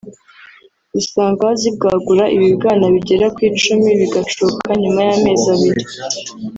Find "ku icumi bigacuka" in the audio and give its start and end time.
3.35-4.67